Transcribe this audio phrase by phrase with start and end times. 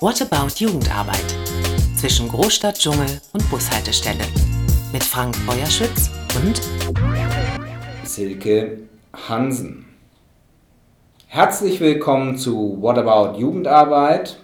[0.00, 1.34] What About Jugendarbeit?
[1.96, 4.22] Zwischen Großstadt, Dschungel und Bushaltestelle.
[4.92, 6.60] Mit Frank Feuerschütz und
[8.04, 8.78] Silke
[9.28, 9.86] Hansen.
[11.26, 14.38] Herzlich willkommen zu What About Jugendarbeit.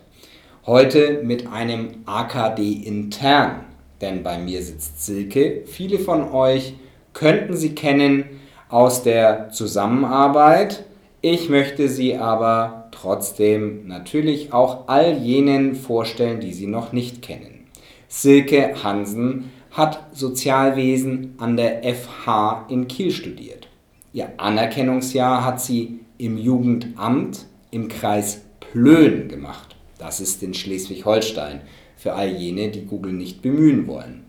[0.66, 3.64] Heute mit einem AKD intern,
[4.00, 5.62] denn bei mir sitzt Silke.
[5.66, 6.74] Viele von euch
[7.12, 10.84] könnten sie kennen aus der Zusammenarbeit.
[11.26, 17.64] Ich möchte sie aber trotzdem natürlich auch all jenen vorstellen, die sie noch nicht kennen.
[18.08, 23.68] Silke Hansen hat Sozialwesen an der FH in Kiel studiert.
[24.12, 29.76] Ihr Anerkennungsjahr hat sie im Jugendamt im Kreis Plön gemacht.
[29.96, 31.62] Das ist in Schleswig-Holstein
[31.96, 34.26] für all jene, die Google nicht bemühen wollen.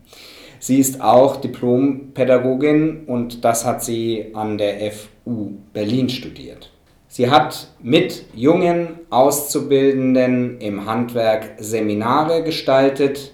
[0.60, 6.72] Sie ist auch Diplompädagogin und das hat sie an der FU Berlin studiert.
[7.16, 13.32] Sie hat mit jungen Auszubildenden im Handwerk Seminare gestaltet.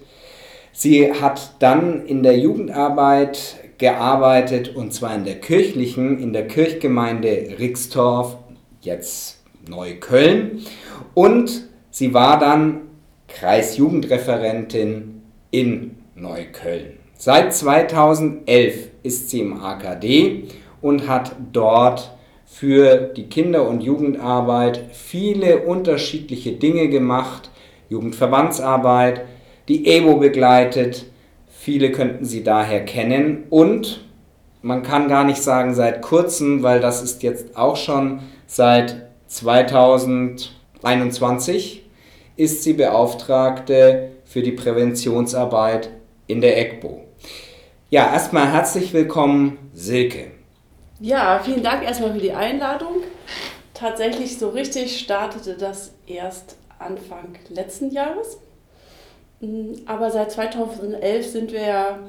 [0.71, 7.55] Sie hat dann in der Jugendarbeit gearbeitet und zwar in der kirchlichen, in der Kirchgemeinde
[7.57, 8.37] Rixdorf,
[8.81, 10.59] jetzt Neukölln.
[11.15, 12.81] Und sie war dann
[13.29, 16.99] Kreisjugendreferentin in Neukölln.
[17.17, 20.49] Seit 2011 ist sie im AKD
[20.83, 22.11] und hat dort
[22.51, 27.49] für die Kinder- und Jugendarbeit viele unterschiedliche Dinge gemacht.
[27.89, 29.21] Jugendverbandsarbeit,
[29.69, 31.05] die EBO begleitet.
[31.47, 34.03] Viele könnten sie daher kennen und
[34.61, 41.85] man kann gar nicht sagen seit kurzem, weil das ist jetzt auch schon seit 2021
[42.35, 45.89] ist sie Beauftragte für die Präventionsarbeit
[46.27, 46.99] in der EGBO.
[47.89, 50.40] Ja, erstmal herzlich willkommen, Silke.
[51.01, 52.97] Ja, vielen Dank erstmal für die Einladung.
[53.73, 58.37] Tatsächlich so richtig startete das erst Anfang letzten Jahres.
[59.39, 61.99] Mm, aber seit 2011 sind wir ja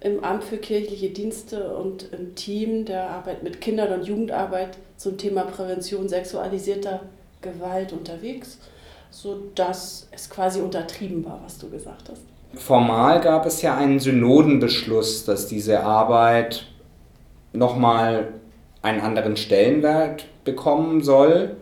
[0.00, 5.18] im Amt für kirchliche Dienste und im Team der Arbeit mit Kindern und Jugendarbeit zum
[5.18, 7.00] Thema Prävention sexualisierter
[7.42, 8.58] Gewalt unterwegs,
[9.10, 12.22] sodass es quasi untertrieben war, was du gesagt hast.
[12.54, 16.66] Formal gab es ja einen Synodenbeschluss, dass diese Arbeit
[17.52, 18.34] nochmal
[18.82, 21.56] einen anderen Stellenwert bekommen soll.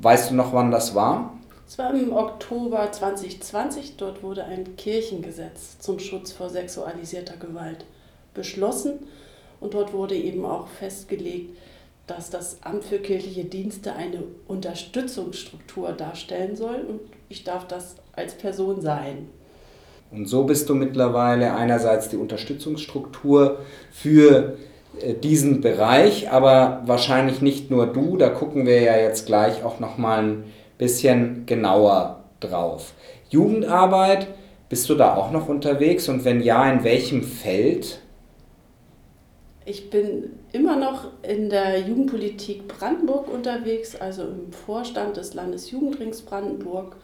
[0.00, 1.38] Weißt du noch, wann das war?
[1.66, 3.96] Es war im Oktober 2020.
[3.96, 7.84] Dort wurde ein Kirchengesetz zum Schutz vor sexualisierter Gewalt
[8.34, 8.98] beschlossen.
[9.60, 11.56] Und dort wurde eben auch festgelegt,
[12.06, 16.84] dass das Amt für kirchliche Dienste eine Unterstützungsstruktur darstellen soll.
[16.86, 19.28] Und ich darf das als Person sein.
[20.10, 23.60] Und so bist du mittlerweile einerseits die Unterstützungsstruktur
[23.90, 24.58] für
[25.22, 29.98] diesen Bereich, aber wahrscheinlich nicht nur du, da gucken wir ja jetzt gleich auch noch
[29.98, 30.44] mal ein
[30.78, 32.92] bisschen genauer drauf.
[33.30, 34.28] Jugendarbeit,
[34.68, 38.00] bist du da auch noch unterwegs und wenn ja, in welchem Feld?
[39.64, 46.96] Ich bin immer noch in der Jugendpolitik Brandenburg unterwegs, also im Vorstand des Landesjugendrings Brandenburg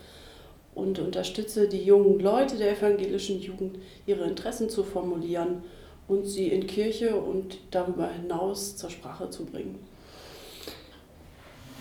[0.75, 5.63] und unterstütze die jungen Leute der evangelischen Jugend, ihre Interessen zu formulieren
[6.09, 9.79] und sie in Kirche und darüber hinaus zur Sprache zu bringen.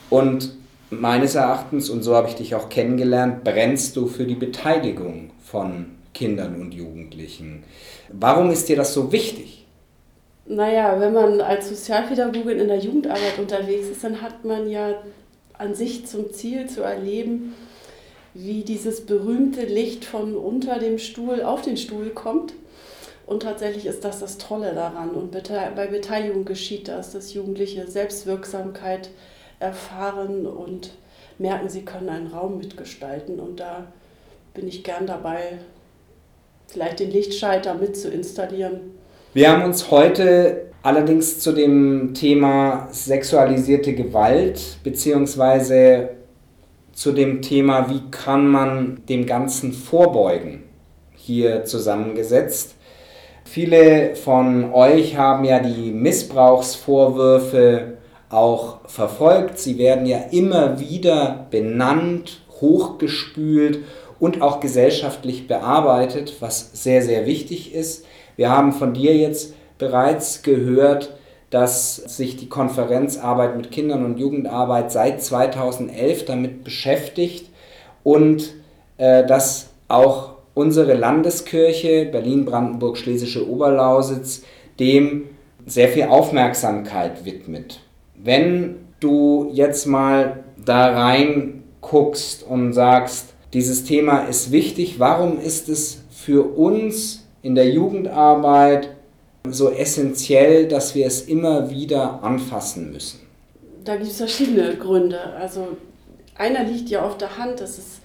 [0.10, 0.54] Und
[0.90, 5.98] meines Erachtens, und so habe ich dich auch kennengelernt, brennst du für die Beteiligung von
[6.14, 7.64] Kindern und Jugendlichen.
[8.10, 9.66] Warum ist dir das so wichtig?
[10.46, 14.96] Naja, wenn man als Sozialpädagogin in der Jugendarbeit unterwegs ist, dann hat man ja
[15.58, 17.54] an sich zum Ziel zu erleben,
[18.34, 22.54] wie dieses berühmte Licht von unter dem Stuhl auf den Stuhl kommt.
[23.28, 25.12] Und tatsächlich ist das das Tolle daran.
[25.12, 29.10] Und bei Beteiligung geschieht das, dass Jugendliche Selbstwirksamkeit
[29.60, 30.92] erfahren und
[31.38, 33.40] merken, sie können einen Raum mitgestalten.
[33.40, 33.88] Und da
[34.54, 35.60] bin ich gern dabei,
[36.68, 38.80] vielleicht den Lichtschalter mit zu installieren.
[39.34, 46.08] Wir haben uns heute allerdings zu dem Thema sexualisierte Gewalt bzw
[46.94, 50.64] zu dem Thema, wie kann man dem Ganzen vorbeugen,
[51.14, 52.77] hier zusammengesetzt.
[53.50, 57.94] Viele von euch haben ja die Missbrauchsvorwürfe
[58.30, 59.58] auch verfolgt.
[59.58, 63.80] Sie werden ja immer wieder benannt, hochgespült
[64.20, 68.04] und auch gesellschaftlich bearbeitet, was sehr, sehr wichtig ist.
[68.36, 71.16] Wir haben von dir jetzt bereits gehört,
[71.50, 77.50] dass sich die Konferenz Arbeit mit Kindern und Jugendarbeit seit 2011 damit beschäftigt
[78.04, 78.56] und
[78.98, 84.44] äh, dass auch unsere Landeskirche Berlin-Brandenburg-Schlesische Oberlausitz
[84.80, 85.30] dem
[85.66, 87.80] sehr viel Aufmerksamkeit widmet.
[88.16, 95.00] Wenn du jetzt mal da rein guckst und sagst, Dieses Thema ist wichtig.
[95.00, 98.90] Warum ist es für uns in der Jugendarbeit
[99.50, 103.22] so essentiell, dass wir es immer wieder anfassen müssen?
[103.86, 105.20] Da gibt es verschiedene Gründe.
[105.40, 105.70] Also
[106.36, 107.62] einer liegt ja auf der Hand.
[107.62, 108.02] Es ist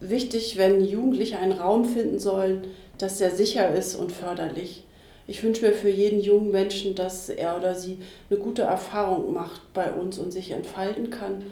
[0.00, 2.66] wichtig, wenn Jugendliche einen Raum finden sollen,
[2.98, 4.84] dass der sicher ist und förderlich.
[5.26, 7.98] Ich wünsche mir für jeden jungen Menschen, dass er oder sie
[8.30, 11.42] eine gute Erfahrung macht bei uns und sich entfalten kann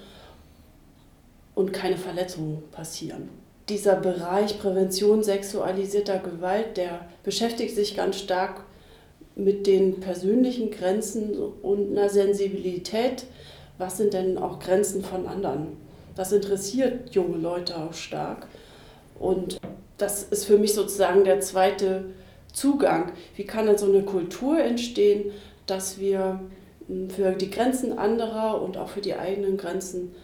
[1.55, 3.29] und keine Verletzungen passieren.
[3.69, 8.65] Dieser Bereich Prävention sexualisierter Gewalt, der beschäftigt sich ganz stark
[9.37, 13.25] mit den persönlichen Grenzen und einer Sensibilität.
[13.79, 15.84] Was sind denn auch Grenzen von anderen?
[16.17, 18.47] Das interessiert junge Leute auch stark.
[19.19, 19.61] Und
[19.99, 22.07] das ist für mich sozusagen der zweite
[22.53, 23.13] Zugang.
[23.37, 25.33] Wie kann denn so eine Kultur entstehen,
[25.67, 26.41] dass wir
[26.87, 30.15] hm, für die Grenzen anderer und auch für die eigenen Grenzen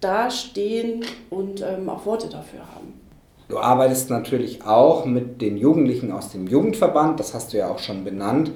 [0.00, 3.00] dastehen und ähm, auch Worte dafür haben?
[3.48, 7.78] Du arbeitest natürlich auch mit den Jugendlichen aus dem Jugendverband, das hast du ja auch
[7.78, 8.52] schon benannt,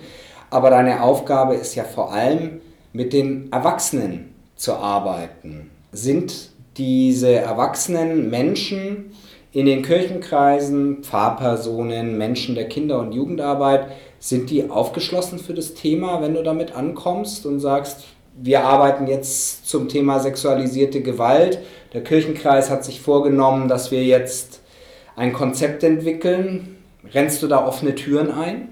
[0.50, 2.60] aber deine Aufgabe ist ja vor allem
[2.92, 5.70] mit den Erwachsenen zu arbeiten.
[5.92, 9.12] Sind diese erwachsenen Menschen
[9.52, 13.86] in den Kirchenkreisen, Pfarrpersonen, Menschen der Kinder- und Jugendarbeit,
[14.20, 18.04] sind die aufgeschlossen für das Thema, wenn du damit ankommst und sagst,
[18.40, 21.58] wir arbeiten jetzt zum Thema sexualisierte Gewalt.
[21.92, 24.60] Der Kirchenkreis hat sich vorgenommen, dass wir jetzt
[25.16, 26.76] ein Konzept entwickeln.
[27.12, 28.68] Rennst du da offene Türen ein?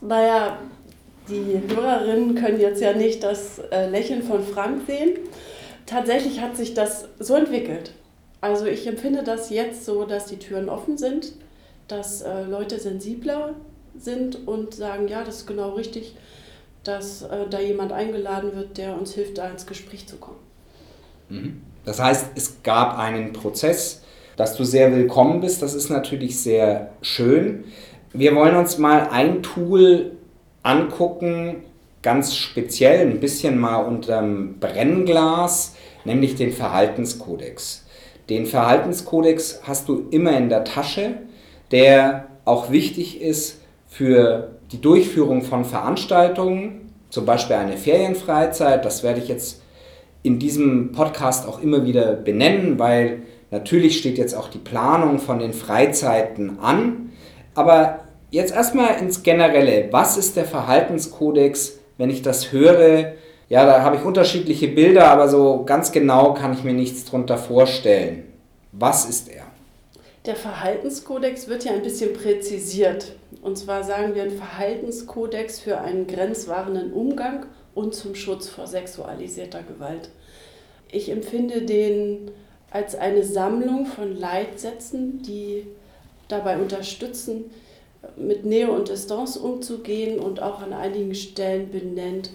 [0.00, 0.58] Naja,
[1.28, 5.18] die Hörerinnen können jetzt ja nicht das äh, Lächeln von Frank sehen.
[5.90, 7.92] Tatsächlich hat sich das so entwickelt.
[8.40, 11.32] Also ich empfinde das jetzt so, dass die Türen offen sind,
[11.88, 13.54] dass äh, Leute sensibler
[13.98, 16.14] sind und sagen, ja, das ist genau richtig,
[16.84, 20.38] dass äh, da jemand eingeladen wird, der uns hilft, da ins Gespräch zu kommen.
[21.28, 21.62] Mhm.
[21.84, 24.02] Das heißt, es gab einen Prozess,
[24.36, 25.60] dass du sehr willkommen bist.
[25.60, 27.64] Das ist natürlich sehr schön.
[28.12, 30.12] Wir wollen uns mal ein Tool
[30.62, 31.64] angucken,
[32.02, 35.74] ganz speziell, ein bisschen mal unterm Brennglas,
[36.04, 37.86] nämlich den Verhaltenskodex.
[38.28, 41.14] Den Verhaltenskodex hast du immer in der Tasche,
[41.70, 48.84] der auch wichtig ist für die Durchführung von Veranstaltungen, zum Beispiel eine Ferienfreizeit.
[48.84, 49.62] Das werde ich jetzt
[50.22, 55.38] in diesem Podcast auch immer wieder benennen, weil natürlich steht jetzt auch die Planung von
[55.38, 57.10] den Freizeiten an.
[57.54, 59.88] Aber jetzt erstmal ins Generelle.
[59.90, 61.78] Was ist der Verhaltenskodex?
[61.98, 63.12] Wenn ich das höre,
[63.50, 67.36] ja, da habe ich unterschiedliche Bilder, aber so ganz genau kann ich mir nichts drunter
[67.36, 68.32] vorstellen.
[68.70, 69.42] Was ist er?
[70.24, 73.12] Der Verhaltenskodex wird ja ein bisschen präzisiert.
[73.42, 79.64] Und zwar sagen wir ein Verhaltenskodex für einen grenzwahrenden Umgang und zum Schutz vor sexualisierter
[79.64, 80.10] Gewalt.
[80.92, 82.30] Ich empfinde den
[82.70, 85.66] als eine Sammlung von Leitsätzen, die
[86.28, 87.46] dabei unterstützen,
[88.16, 92.30] mit Nähe und Distanz umzugehen und auch an einigen Stellen benennt,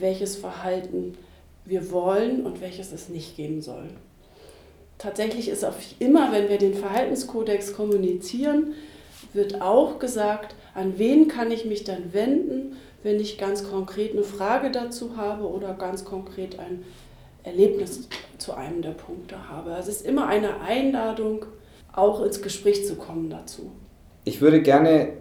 [0.00, 1.16] welches Verhalten
[1.64, 3.88] wir wollen und welches es nicht geben soll.
[4.98, 8.74] Tatsächlich ist auch immer, wenn wir den Verhaltenskodex kommunizieren,
[9.32, 14.22] wird auch gesagt, an wen kann ich mich dann wenden, wenn ich ganz konkret eine
[14.22, 16.84] Frage dazu habe oder ganz konkret ein
[17.42, 18.08] Erlebnis
[18.38, 19.74] zu einem der Punkte habe.
[19.74, 21.44] Also es ist immer eine Einladung,
[21.92, 23.70] auch ins Gespräch zu kommen dazu.
[24.24, 25.12] Ich würde gerne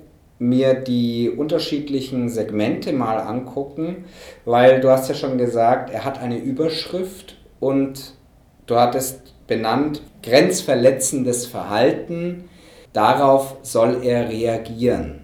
[0.44, 4.06] mir die unterschiedlichen Segmente mal angucken,
[4.46, 8.14] weil du hast ja schon gesagt, er hat eine Überschrift und
[8.66, 12.50] du hattest benannt grenzverletzendes Verhalten,
[12.92, 15.22] darauf soll er reagieren.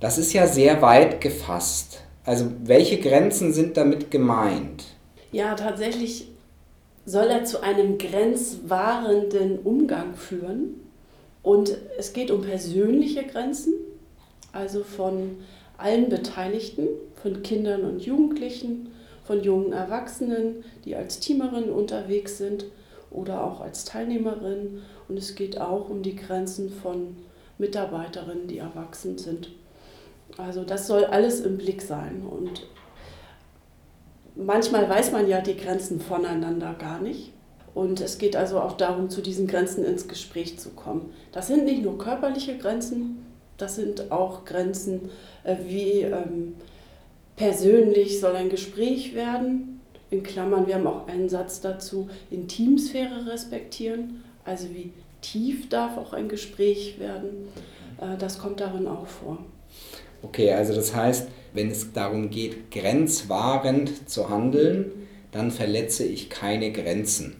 [0.00, 2.00] Das ist ja sehr weit gefasst.
[2.24, 4.84] Also welche Grenzen sind damit gemeint?
[5.32, 6.28] Ja, tatsächlich
[7.04, 10.80] soll er zu einem grenzwahrenden Umgang führen.
[11.42, 13.74] Und es geht um persönliche Grenzen,
[14.52, 15.38] also von
[15.78, 16.88] allen Beteiligten,
[17.22, 18.92] von Kindern und Jugendlichen,
[19.24, 22.66] von jungen Erwachsenen, die als Teamerin unterwegs sind
[23.10, 24.82] oder auch als Teilnehmerin.
[25.08, 27.16] Und es geht auch um die Grenzen von
[27.58, 29.50] Mitarbeiterinnen, die erwachsen sind.
[30.36, 32.22] Also das soll alles im Blick sein.
[32.28, 32.66] Und
[34.34, 37.32] manchmal weiß man ja die Grenzen voneinander gar nicht.
[37.74, 41.12] Und es geht also auch darum, zu diesen Grenzen ins Gespräch zu kommen.
[41.32, 43.21] Das sind nicht nur körperliche Grenzen,
[43.62, 45.10] das sind auch Grenzen
[45.44, 46.54] äh, wie ähm,
[47.36, 49.80] persönlich soll ein Gespräch werden.
[50.10, 54.24] In Klammern, wir haben auch einen Satz dazu, Intimsphäre respektieren.
[54.44, 57.48] Also wie tief darf auch ein Gespräch werden.
[58.00, 59.38] Äh, das kommt darin auch vor.
[60.22, 64.92] Okay, also das heißt, wenn es darum geht, grenzwahrend zu handeln,
[65.30, 67.36] dann verletze ich keine Grenzen.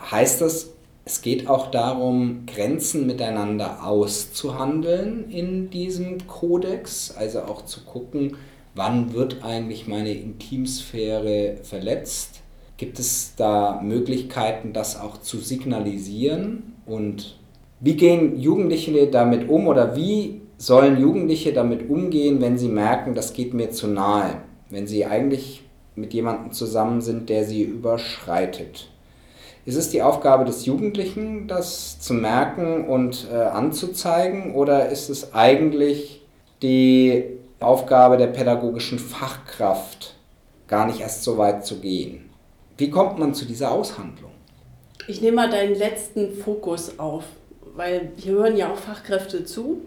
[0.00, 0.70] Heißt das,
[1.04, 8.36] es geht auch darum, Grenzen miteinander auszuhandeln in diesem Kodex, also auch zu gucken,
[8.74, 12.40] wann wird eigentlich meine Intimsphäre verletzt.
[12.76, 16.74] Gibt es da Möglichkeiten, das auch zu signalisieren?
[16.86, 17.38] Und
[17.80, 23.32] wie gehen Jugendliche damit um oder wie sollen Jugendliche damit umgehen, wenn sie merken, das
[23.32, 24.42] geht mir zu nahe?
[24.68, 25.62] Wenn sie eigentlich
[25.96, 28.88] mit jemandem zusammen sind, der sie überschreitet?
[29.70, 35.32] Ist es die Aufgabe des Jugendlichen, das zu merken und äh, anzuzeigen, oder ist es
[35.32, 36.22] eigentlich
[36.60, 40.16] die Aufgabe der pädagogischen Fachkraft,
[40.66, 42.30] gar nicht erst so weit zu gehen?
[42.78, 44.32] Wie kommt man zu dieser Aushandlung?
[45.06, 47.22] Ich nehme mal deinen letzten Fokus auf,
[47.76, 49.82] weil hier hören ja auch Fachkräfte zu.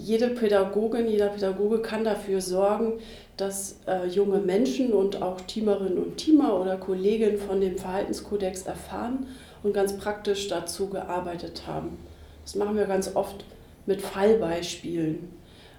[0.00, 3.00] Jede Pädagogin, jeder Pädagoge kann dafür sorgen,
[3.36, 9.26] dass äh, junge Menschen und auch Teamerinnen und Teamer oder Kolleginnen von dem Verhaltenskodex erfahren
[9.62, 11.98] und ganz praktisch dazu gearbeitet haben.
[12.44, 13.44] Das machen wir ganz oft
[13.84, 15.30] mit Fallbeispielen.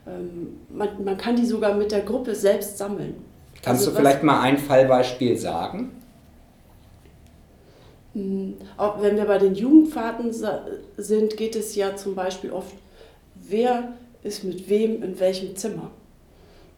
[0.06, 3.16] Ähm, man, man kann die sogar mit der Gruppe selbst sammeln.
[3.64, 5.92] Kannst also du vielleicht mal ein Fallbeispiel sagen?
[8.14, 10.32] Hm, auch wenn wir bei den Jugendfahrten
[10.98, 12.74] sind, geht es ja zum Beispiel oft,
[13.36, 15.92] wer ist mit wem in welchem Zimmer.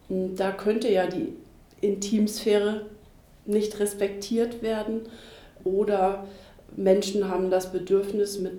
[0.09, 1.33] Da könnte ja die
[1.81, 2.87] Intimsphäre
[3.45, 5.01] nicht respektiert werden
[5.63, 6.25] oder
[6.75, 8.53] Menschen haben das Bedürfnis, mit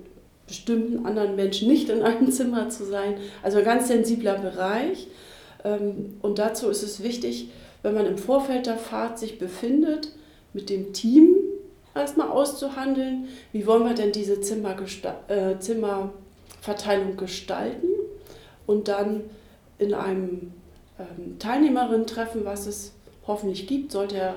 [0.47, 3.15] bestimmten anderen Menschen nicht in einem Zimmer zu sein.
[3.41, 5.07] Also ein ganz sensibler Bereich.
[5.63, 7.49] Ähm, und dazu ist es wichtig,
[7.83, 10.09] wenn man im Vorfeld der Fahrt sich befindet,
[10.53, 11.37] mit dem Team
[11.95, 17.87] erstmal auszuhandeln, wie wollen wir denn diese äh, Zimmerverteilung gestalten
[18.67, 19.21] und dann
[19.79, 20.51] in einem
[21.17, 22.93] ähm, Teilnehmerinnen treffen, was es
[23.27, 24.35] hoffentlich gibt, sollte ja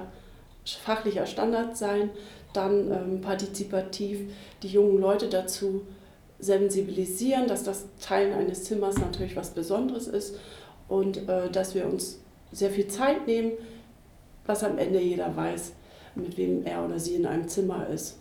[0.64, 2.10] fachlicher Standard sein,
[2.52, 5.82] dann ähm, partizipativ die jungen Leute dazu
[6.38, 10.36] sensibilisieren, dass das Teilen eines Zimmers natürlich was Besonderes ist
[10.88, 12.20] und äh, dass wir uns
[12.52, 13.52] sehr viel Zeit nehmen,
[14.46, 15.72] was am Ende jeder weiß,
[16.14, 18.18] mit wem er oder sie in einem Zimmer ist.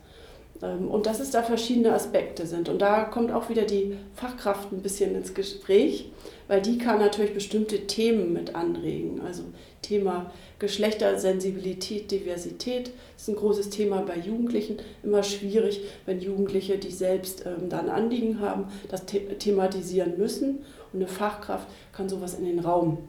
[0.63, 2.69] Ähm, und dass es da verschiedene Aspekte sind.
[2.69, 6.11] Und da kommt auch wieder die Fachkraft ein bisschen ins Gespräch,
[6.47, 9.21] weil die kann natürlich bestimmte Themen mit anregen.
[9.21, 9.43] Also
[9.81, 14.77] Thema Geschlechtersensibilität, Diversität ist ein großes Thema bei Jugendlichen.
[15.03, 20.59] Immer schwierig, wenn Jugendliche, die selbst ähm, dann Anliegen haben, das the thematisieren müssen.
[20.93, 22.99] Und eine Fachkraft kann sowas in den Raum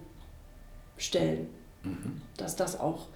[0.97, 1.49] stellen,
[1.85, 2.23] mhm.
[2.37, 3.07] dass das auch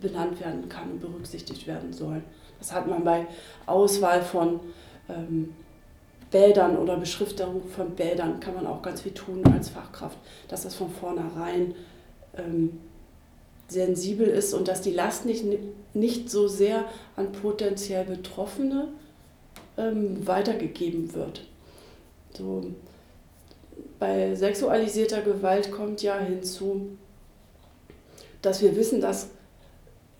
[0.00, 2.22] benannt werden kann und berücksichtigt werden soll.
[2.58, 3.26] Das hat man bei
[3.66, 4.60] Auswahl von
[5.08, 5.54] ähm,
[6.30, 10.74] Bädern oder Beschriftung von Bädern, kann man auch ganz viel tun als Fachkraft, dass das
[10.74, 11.74] von vornherein
[12.36, 12.80] ähm,
[13.68, 15.44] sensibel ist und dass die Last nicht,
[15.94, 16.84] nicht so sehr
[17.16, 18.88] an potenziell Betroffene
[19.76, 21.42] ähm, weitergegeben wird.
[22.36, 22.64] So,
[23.98, 26.90] bei sexualisierter Gewalt kommt ja hinzu,
[28.42, 29.30] dass wir wissen, dass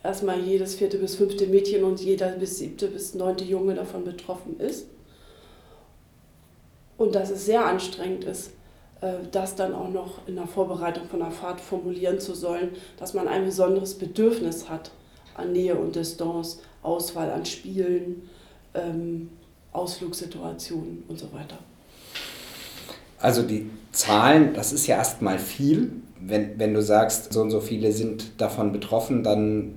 [0.07, 4.59] erstmal jedes vierte bis fünfte Mädchen und jeder bis siebte bis neunte Junge davon betroffen
[4.59, 4.87] ist.
[6.97, 8.53] Und dass es sehr anstrengend ist,
[9.01, 13.13] äh, das dann auch noch in der Vorbereitung von der Fahrt formulieren zu sollen, dass
[13.13, 14.91] man ein besonderes Bedürfnis hat
[15.35, 18.29] an Nähe und Distanz, Auswahl an Spielen,
[18.75, 19.31] ähm,
[19.73, 21.59] Ausflugssituationen und so weiter.
[23.19, 25.93] Also die Zahlen, das ist ja erstmal viel.
[26.19, 29.75] Wenn, wenn du sagst, so und so viele sind davon betroffen, dann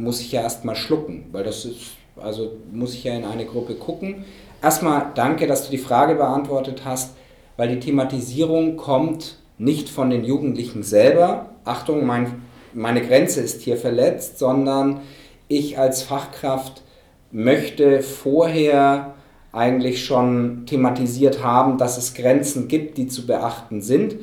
[0.00, 3.74] muss ich ja erstmal schlucken, weil das ist, also muss ich ja in eine Gruppe
[3.74, 4.24] gucken.
[4.62, 7.14] Erstmal danke, dass du die Frage beantwortet hast,
[7.56, 11.50] weil die Thematisierung kommt nicht von den Jugendlichen selber.
[11.64, 12.42] Achtung, mein,
[12.72, 15.00] meine Grenze ist hier verletzt, sondern
[15.48, 16.82] ich als Fachkraft
[17.30, 19.14] möchte vorher
[19.52, 24.16] eigentlich schon thematisiert haben, dass es Grenzen gibt, die zu beachten sind.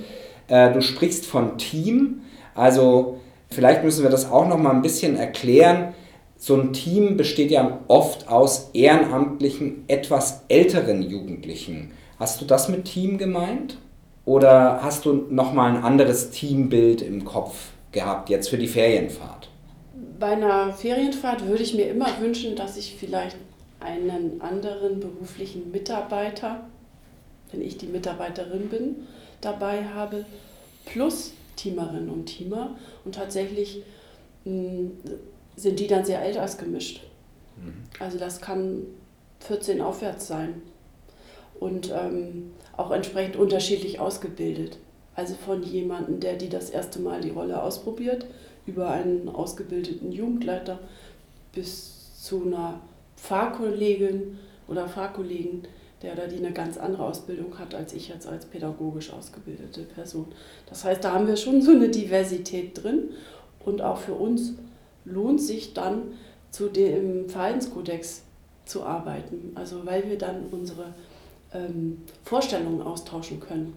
[0.47, 2.21] Äh, du sprichst von Team,
[2.55, 3.19] also
[3.49, 5.93] Vielleicht müssen wir das auch noch mal ein bisschen erklären.
[6.37, 11.91] So ein Team besteht ja oft aus ehrenamtlichen, etwas älteren Jugendlichen.
[12.19, 13.77] Hast du das mit Team gemeint?
[14.25, 19.49] Oder hast du noch mal ein anderes Teambild im Kopf gehabt jetzt für die Ferienfahrt?
[20.19, 23.37] Bei einer Ferienfahrt würde ich mir immer wünschen, dass ich vielleicht
[23.79, 26.67] einen anderen beruflichen Mitarbeiter,
[27.51, 29.07] wenn ich die Mitarbeiterin bin,
[29.41, 30.25] dabei habe,
[30.85, 32.75] plus Teamerinnen und Teamer.
[33.07, 33.83] Und tatsächlich
[34.43, 34.91] mh, hm,
[35.55, 37.03] sind die dann sehr altersgemischt.
[37.55, 37.73] Mhm.
[37.99, 38.83] Also das kann
[39.39, 40.61] 14 aufwärts sein.
[41.57, 44.77] Und ähm, auch entsprechend unterschiedlich ausgebildet.
[45.15, 48.25] Also von jemandem, der die das erste Mal die Rolle ausprobiert,
[48.65, 50.77] über einen ausgebildeten Jugendleiter
[51.53, 52.81] bis zu einer
[53.15, 54.37] Pfarrkollegin
[54.67, 55.63] oder Fahrkollegen,
[56.01, 60.27] der oder die eine ganz andere Ausbildung hat als ich jetzt als pädagogisch ausgebildete Person.
[60.67, 63.09] Das heißt, da haben wir schon so eine Diversität drin
[63.65, 64.53] und auch für uns
[65.05, 66.13] lohnt sich dann
[66.51, 68.23] zu dem Verhaltenskodex
[68.65, 70.93] zu arbeiten, also weil wir dann unsere
[71.53, 73.73] ähm, Vorstellungen austauschen können.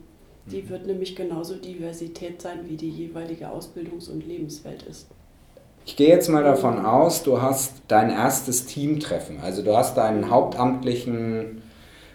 [0.47, 0.69] Die mhm.
[0.71, 5.07] wird nämlich genauso Diversität sein, wie die jeweilige Ausbildungs- und Lebenswelt ist.
[5.87, 9.41] Ich gehe jetzt mal davon aus, du hast dein erstes Teamtreffen.
[9.41, 11.63] Also du hast deinen hauptamtlichen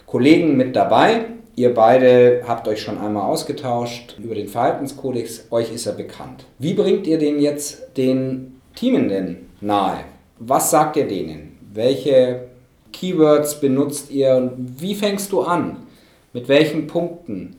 [0.05, 1.25] Kollegen mit dabei.
[1.55, 5.47] Ihr beide habt euch schon einmal ausgetauscht über den Verhaltenskodex.
[5.51, 6.45] Euch ist er bekannt.
[6.59, 9.99] Wie bringt ihr den jetzt den Teamenden nahe?
[10.37, 11.57] Was sagt ihr denen?
[11.73, 12.47] Welche
[12.91, 15.87] Keywords benutzt ihr und wie fängst du an?
[16.33, 17.55] Mit welchen Punkten?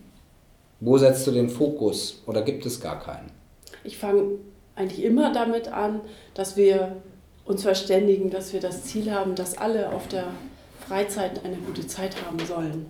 [0.81, 3.31] Wo setzt du den Fokus oder gibt es gar keinen?
[3.83, 4.39] Ich fange
[4.75, 6.01] eigentlich immer damit an,
[6.35, 6.97] dass wir
[7.47, 10.25] uns verständigen, dass wir das Ziel haben, dass alle auf der
[10.87, 12.87] Freizeit eine gute Zeit haben sollen.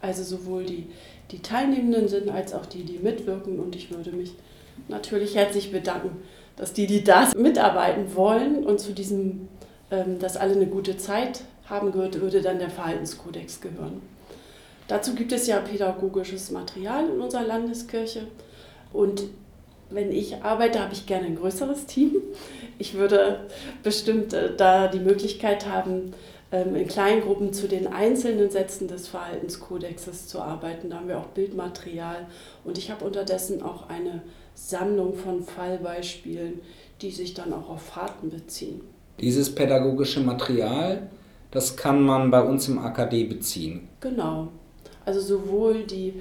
[0.00, 0.86] Also sowohl die,
[1.30, 3.58] die Teilnehmenden sind als auch die, die mitwirken.
[3.58, 4.32] Und ich würde mich
[4.88, 6.22] natürlich herzlich bedanken,
[6.56, 9.48] dass die, die da mitarbeiten wollen und zu diesem,
[9.90, 14.00] ähm, dass alle eine gute Zeit haben, würde, würde dann der Verhaltenskodex gehören.
[14.88, 18.26] Dazu gibt es ja pädagogisches Material in unserer Landeskirche.
[18.92, 19.24] Und
[19.90, 22.16] wenn ich arbeite, habe ich gerne ein größeres Team.
[22.78, 23.40] Ich würde
[23.82, 26.12] bestimmt äh, da die Möglichkeit haben,
[26.50, 30.90] ähm, in Kleingruppen zu den einzelnen Sätzen des Verhaltenskodexes zu arbeiten.
[30.90, 32.26] Da haben wir auch Bildmaterial
[32.64, 34.22] und ich habe unterdessen auch eine
[34.54, 36.60] Sammlung von Fallbeispielen,
[37.00, 38.80] die sich dann auch auf Fahrten beziehen.
[39.20, 41.08] Dieses pädagogische Material,
[41.50, 43.88] das kann man bei uns im AKD beziehen.
[44.00, 44.48] Genau.
[45.04, 46.14] Also sowohl die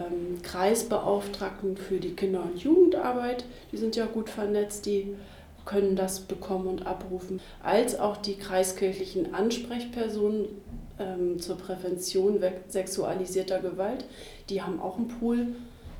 [0.00, 5.14] ähm, Kreisbeauftragten für die Kinder- und Jugendarbeit, die sind ja gut vernetzt, die
[5.64, 10.46] können das bekommen und abrufen, als auch die kreiskirchlichen Ansprechpersonen
[10.98, 14.04] ähm, zur Prävention sexualisierter Gewalt.
[14.48, 15.48] Die haben auch einen Pool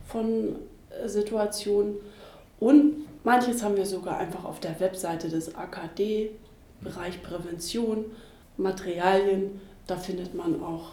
[0.06, 0.56] von
[0.90, 1.96] äh, Situationen.
[2.60, 6.30] Und manches haben wir sogar einfach auf der Webseite des AKD,
[6.80, 8.04] Bereich Prävention,
[8.56, 9.60] Materialien.
[9.86, 10.92] Da findet man auch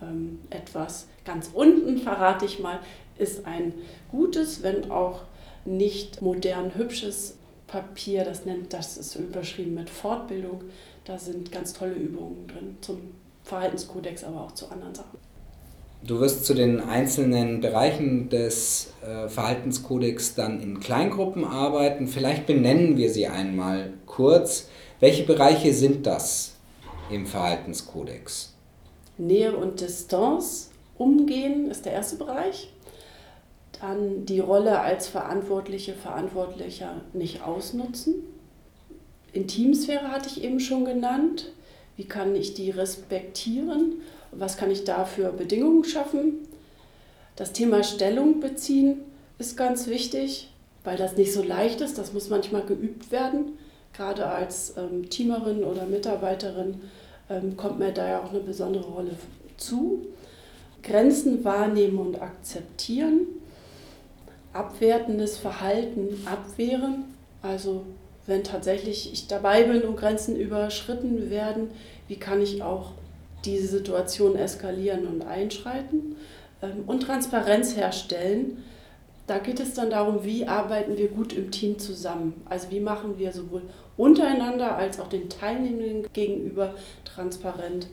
[0.00, 1.08] ähm, etwas.
[1.24, 2.78] Ganz unten, verrate ich mal,
[3.18, 3.74] ist ein
[4.10, 5.22] gutes, wenn auch
[5.64, 7.36] nicht modern hübsches
[7.72, 10.60] Papier, das nennt, das ist überschrieben mit Fortbildung.
[11.04, 12.98] Da sind ganz tolle Übungen drin zum
[13.44, 15.18] Verhaltenskodex, aber auch zu anderen Sachen.
[16.04, 22.08] Du wirst zu den einzelnen Bereichen des äh, Verhaltenskodex dann in Kleingruppen arbeiten.
[22.08, 24.68] Vielleicht benennen wir sie einmal kurz.
[25.00, 26.56] Welche Bereiche sind das
[27.10, 28.52] im Verhaltenskodex?
[29.16, 32.70] Nähe und Distanz, Umgehen ist der erste Bereich
[33.82, 38.14] dann die Rolle als Verantwortliche, Verantwortlicher nicht ausnutzen.
[39.32, 41.50] Intimsphäre hatte ich eben schon genannt.
[41.96, 43.94] Wie kann ich die respektieren?
[44.30, 46.46] Was kann ich da für Bedingungen schaffen?
[47.34, 49.00] Das Thema Stellung beziehen
[49.40, 50.52] ist ganz wichtig,
[50.84, 51.98] weil das nicht so leicht ist.
[51.98, 53.58] Das muss manchmal geübt werden.
[53.94, 56.82] Gerade als ähm, Teamerin oder Mitarbeiterin
[57.28, 59.16] ähm, kommt mir da ja auch eine besondere Rolle
[59.56, 60.06] zu.
[60.84, 63.26] Grenzen wahrnehmen und akzeptieren
[64.52, 67.04] abwertendes Verhalten abwehren.
[67.42, 67.84] Also
[68.26, 71.70] wenn tatsächlich ich dabei bin und Grenzen überschritten werden,
[72.08, 72.92] wie kann ich auch
[73.44, 76.16] diese Situation eskalieren und einschreiten
[76.62, 78.62] ähm, und Transparenz herstellen.
[79.26, 82.42] Da geht es dann darum, wie arbeiten wir gut im Team zusammen.
[82.48, 83.62] Also wie machen wir sowohl
[83.96, 87.88] untereinander als auch den Teilnehmenden gegenüber transparent,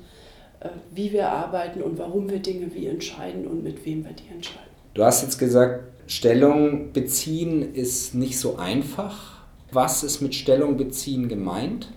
[0.60, 4.32] äh, wie wir arbeiten und warum wir Dinge wie entscheiden und mit wem wir die
[4.34, 4.70] entscheiden.
[4.94, 9.44] Du hast jetzt gesagt, Stellung beziehen ist nicht so einfach.
[9.72, 11.90] Was ist mit Stellung beziehen gemeint?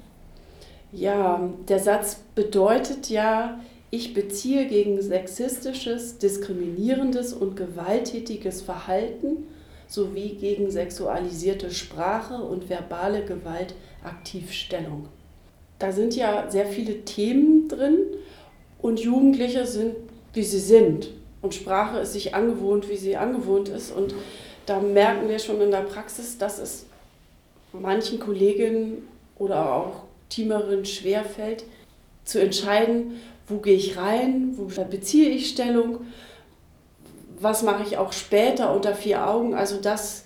[0.93, 9.47] Ja, der Satz bedeutet ja, ich beziehe gegen sexistisches, diskriminierendes und gewalttätiges Verhalten
[9.89, 15.09] sowie gegen sexualisierte Sprache und verbale Gewalt aktiv Stellung.
[15.79, 17.97] Da sind ja sehr viele Themen drin
[18.83, 19.95] und Jugendliche sind,
[20.35, 21.09] wie sie sind.
[21.43, 23.93] Und Sprache ist sich angewohnt, wie sie angewohnt ist.
[23.93, 24.15] Und
[24.67, 26.87] da merken wir schon in der Praxis, dass es
[27.73, 31.65] manchen Kolleginnen oder auch Teamerinnen schwerfällt,
[32.25, 36.07] zu entscheiden, wo gehe ich rein, wo beziehe ich Stellung,
[37.41, 39.55] was mache ich auch später unter vier Augen.
[39.55, 40.25] Also das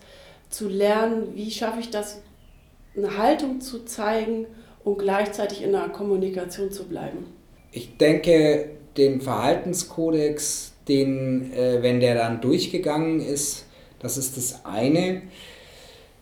[0.50, 2.20] zu lernen, wie schaffe ich das,
[2.96, 4.46] eine Haltung zu zeigen
[4.84, 7.26] und gleichzeitig in der Kommunikation zu bleiben.
[7.72, 13.66] Ich denke, den Verhaltenskodex, den, äh, wenn der dann durchgegangen ist,
[13.98, 15.22] das ist das eine.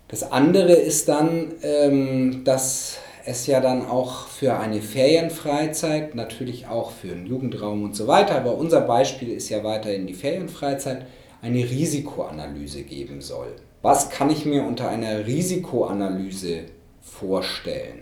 [0.08, 6.90] Das andere ist dann, ähm, dass es ja dann auch für eine Ferienfreizeit, natürlich auch
[6.90, 11.06] für einen Jugendraum und so weiter, aber unser Beispiel ist ja weiterhin die Ferienfreizeit,
[11.40, 13.48] eine Risikoanalyse geben soll.
[13.82, 16.60] Was kann ich mir unter einer Risikoanalyse
[17.02, 18.00] vorstellen?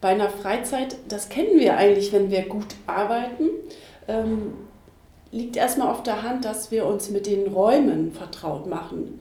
[0.00, 3.48] Bei einer Freizeit, das kennen wir eigentlich, wenn wir gut arbeiten,
[4.06, 4.52] ähm,
[5.32, 9.20] liegt erstmal auf der Hand, dass wir uns mit den Räumen vertraut machen.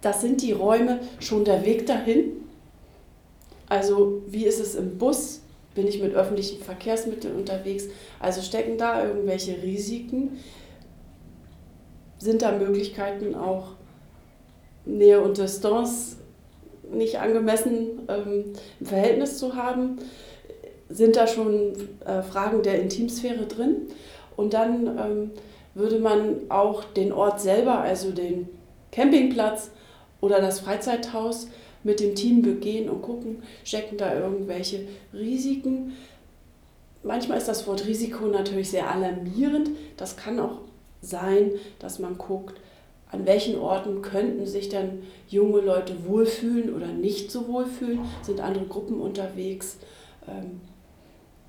[0.00, 2.44] Das sind die Räume schon der Weg dahin.
[3.68, 5.40] Also wie ist es im Bus?
[5.74, 7.84] Bin ich mit öffentlichen Verkehrsmitteln unterwegs?
[8.20, 10.38] Also stecken da irgendwelche Risiken?
[12.18, 13.72] Sind da Möglichkeiten auch
[14.84, 16.16] Nähe und Distanz
[16.90, 18.44] nicht angemessen ähm,
[18.80, 19.98] im Verhältnis zu haben?
[20.88, 21.74] Sind da schon
[22.04, 23.88] äh, Fragen der Intimsphäre drin?
[24.38, 25.30] Und dann ähm,
[25.74, 28.48] würde man auch den Ort selber, also den
[28.92, 29.72] Campingplatz
[30.20, 31.48] oder das Freizeithaus
[31.82, 35.96] mit dem Team begehen und gucken, stecken da irgendwelche Risiken.
[37.02, 39.70] Manchmal ist das Wort Risiko natürlich sehr alarmierend.
[39.96, 40.60] Das kann auch
[41.02, 42.60] sein, dass man guckt,
[43.10, 48.66] an welchen Orten könnten sich dann junge Leute wohlfühlen oder nicht so wohlfühlen, sind andere
[48.66, 49.78] Gruppen unterwegs.
[50.28, 50.60] Ähm,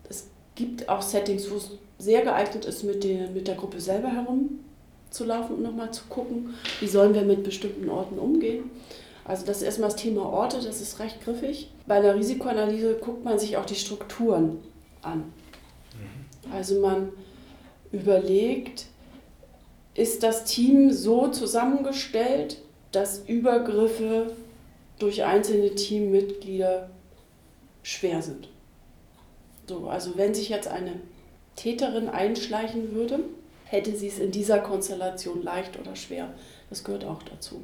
[0.09, 4.09] es gibt auch Settings, wo es sehr geeignet ist, mit der, mit der Gruppe selber
[4.09, 8.71] herumzulaufen und nochmal zu gucken, wie sollen wir mit bestimmten Orten umgehen.
[9.25, 11.69] Also das ist erstmal das Thema Orte, das ist recht griffig.
[11.85, 14.57] Bei der Risikoanalyse guckt man sich auch die Strukturen
[15.03, 15.19] an.
[15.19, 16.53] Mhm.
[16.53, 17.09] Also man
[17.91, 18.85] überlegt,
[19.93, 24.31] ist das Team so zusammengestellt, dass Übergriffe
[24.97, 26.89] durch einzelne Teammitglieder
[27.83, 28.49] schwer sind.
[29.67, 30.93] So, also wenn sich jetzt eine
[31.59, 33.19] Täterin einschleichen würde,
[33.65, 36.29] hätte sie es in dieser Konstellation leicht oder schwer.
[36.69, 37.63] Das gehört auch dazu.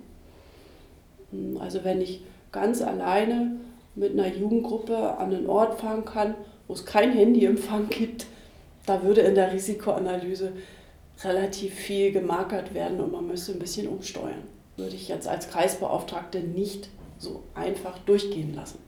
[1.31, 3.55] Hm, also wenn ich ganz alleine
[3.95, 6.36] mit einer Jugendgruppe an einen Ort fahren kann,
[6.67, 8.25] wo es kein Handyempfang gibt,
[8.86, 10.51] da würde in der Risikoanalyse
[11.23, 14.43] relativ viel gemarkert werden und man müsste ein bisschen umsteuern.
[14.75, 18.79] Würde ich jetzt als Kreisbeauftragte nicht so einfach durchgehen lassen.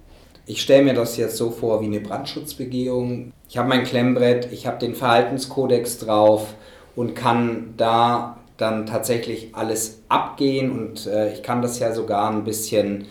[0.50, 3.34] Ich stelle mir das jetzt so vor wie eine Brandschutzbegehung.
[3.50, 6.54] Ich habe mein Klemmbrett, ich habe den Verhaltenskodex drauf
[6.96, 12.46] und kann da dann tatsächlich alles abgehen und äh, ich kann das ja sogar ein
[12.46, 13.08] bisschen,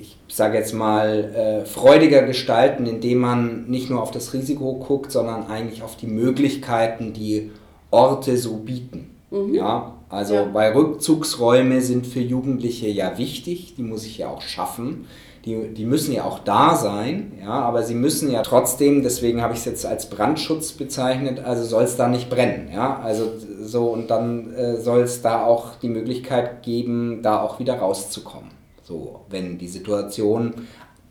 [0.00, 5.10] ich sage jetzt mal, äh, freudiger gestalten, indem man nicht nur auf das Risiko guckt,
[5.10, 7.50] sondern eigentlich auf die Möglichkeiten, die
[7.90, 9.10] Orte so bieten.
[9.30, 9.52] Mhm.
[9.52, 10.54] Ja, also ja.
[10.54, 15.06] weil Rückzugsräume sind für Jugendliche ja wichtig, die muss ich ja auch schaffen.
[15.48, 19.54] Die, die müssen ja auch da sein, ja, aber sie müssen ja trotzdem, deswegen habe
[19.54, 23.32] ich es jetzt als Brandschutz bezeichnet, also soll es da nicht brennen, ja, also
[23.62, 28.50] so und dann äh, soll es da auch die Möglichkeit geben, da auch wieder rauszukommen,
[28.82, 30.52] so wenn die Situation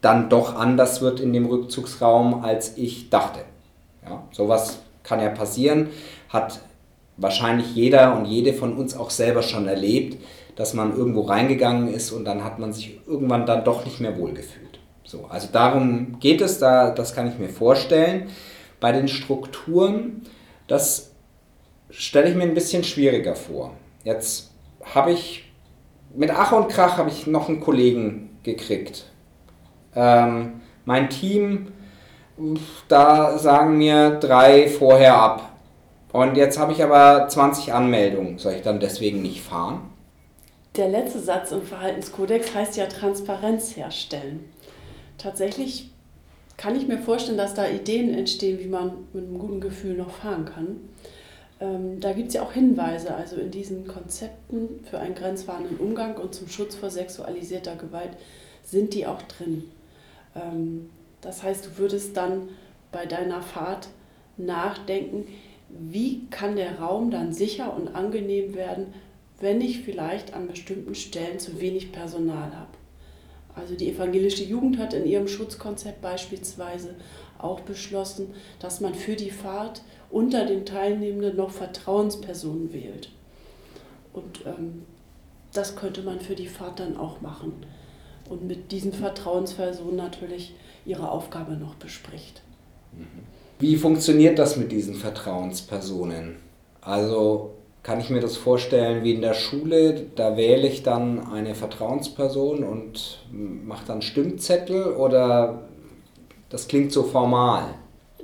[0.01, 3.39] dann doch anders wird in dem Rückzugsraum, als ich dachte,
[4.05, 5.87] ja, sowas kann ja passieren,
[6.29, 6.59] hat
[7.17, 10.21] wahrscheinlich jeder und jede von uns auch selber schon erlebt,
[10.57, 14.17] dass man irgendwo reingegangen ist und dann hat man sich irgendwann dann doch nicht mehr
[14.17, 14.79] wohlgefühlt.
[15.03, 18.27] So, also darum geht es, da, das kann ich mir vorstellen.
[18.79, 20.23] Bei den Strukturen,
[20.67, 21.11] das
[21.91, 23.73] stelle ich mir ein bisschen schwieriger vor.
[24.03, 24.51] Jetzt
[24.83, 25.45] habe ich
[26.13, 29.05] mit Ach und Krach habe ich noch einen Kollegen gekriegt.
[29.95, 31.67] Ähm, mein Team,
[32.87, 35.51] da sagen mir drei vorher ab.
[36.11, 38.39] Und jetzt habe ich aber 20 Anmeldungen.
[38.39, 39.96] Soll ich dann deswegen nicht fahren?
[40.77, 44.45] Der letzte Satz im Verhaltenskodex heißt ja Transparenz herstellen.
[45.17, 45.89] Tatsächlich
[46.55, 50.11] kann ich mir vorstellen, dass da Ideen entstehen, wie man mit einem guten Gefühl noch
[50.11, 50.77] fahren kann.
[51.59, 56.15] Ähm, da gibt es ja auch Hinweise, also in diesen Konzepten für einen grenzwahrenden Umgang
[56.17, 58.11] und zum Schutz vor sexualisierter Gewalt
[58.63, 59.63] sind die auch drin.
[60.35, 62.49] Ähm, das heißt, du würdest dann
[62.91, 63.87] bei deiner Fahrt
[64.37, 65.25] nachdenken,
[65.69, 68.93] wie kann der Raum dann sicher und angenehm werden,
[69.39, 72.77] wenn ich vielleicht an bestimmten Stellen zu wenig Personal habe.
[73.55, 76.95] Also die evangelische Jugend hat in ihrem Schutzkonzept beispielsweise
[77.39, 83.09] auch beschlossen, dass man für die Fahrt unter den Teilnehmenden noch Vertrauenspersonen wählt.
[84.13, 84.83] Und ähm,
[85.53, 87.53] das könnte man für die Fahrt dann auch machen.
[88.29, 90.53] Und mit diesen Vertrauenspersonen natürlich
[90.85, 92.41] ihre Aufgabe noch bespricht.
[92.93, 93.05] Mhm.
[93.59, 96.35] Wie funktioniert das mit diesen Vertrauenspersonen?
[96.81, 97.56] Also
[97.87, 102.65] kann ich mir das vorstellen wie in der Schule, da wähle ich dann eine Vertrauensperson
[102.65, 105.69] und mache dann Stimmzettel oder
[106.49, 107.75] das klingt so formal?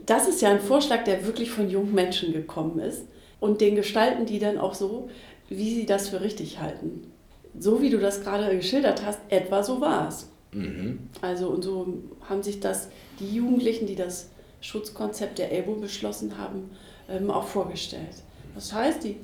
[0.06, 3.06] Das ist ja ein Vorschlag, der wirklich von jungen Menschen gekommen ist
[3.40, 5.10] und den gestalten die dann auch so,
[5.48, 7.14] wie sie das für richtig halten.
[7.58, 10.28] So wie du das gerade geschildert hast, etwa so war es.
[10.52, 11.08] Mhm.
[11.22, 11.88] Also und so
[12.28, 12.90] haben sich das
[13.22, 16.70] die Jugendlichen, die das Schutzkonzept der ELBO beschlossen haben,
[17.08, 18.24] ähm, auch vorgestellt.
[18.56, 19.16] Das heißt, die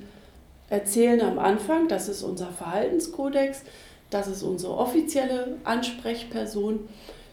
[0.70, 3.62] erzählen am Anfang, das ist unser Verhaltenskodex,
[4.08, 6.88] das ist unsere offizielle Ansprechperson.